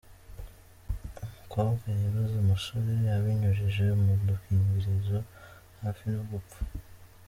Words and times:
Umukobwa 1.27 1.85
yaroze 2.01 2.35
umusore 2.43 2.91
abinyujije 3.17 3.85
mu 4.01 4.13
dukingirizo 4.27 5.17
hafi 5.81 6.03
no 6.13 6.23
gupfa. 6.31 6.59